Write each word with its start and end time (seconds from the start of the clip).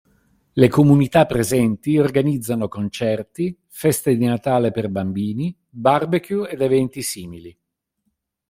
Le 0.53 0.67
comunità 0.67 1.27
presenti 1.27 1.99
organizzano 1.99 2.67
concerti, 2.67 3.55
feste 3.67 4.15
di 4.17 4.25
natale 4.25 4.71
per 4.71 4.89
bambini, 4.89 5.55
barbecue 5.69 6.49
ed 6.49 6.61
eventi 6.61 7.03
simili. 7.03 7.55